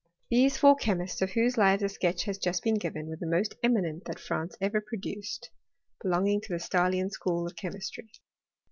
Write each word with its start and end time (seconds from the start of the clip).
These 0.31 0.57
four 0.57 0.75
chemists, 0.77 1.21
of 1.21 1.33
whose 1.33 1.59
lives 1.59 1.83
a 1.83 1.87
sketch 1.89 2.23
has 2.23 2.39
just 2.39 2.63
been 2.63 2.79
given, 2.79 3.05
were 3.05 3.17
the 3.17 3.27
most 3.29 3.53
eminent 3.61 4.05
that 4.05 4.17
France 4.19 4.57
ever 4.59 4.81
produced 4.81 5.51
belonging 6.01 6.41
to 6.41 6.53
the 6.53 6.57
Stahlian 6.59 7.11
school 7.11 7.45
of 7.45 7.55
che 7.55 7.69
mistry. 7.69 8.09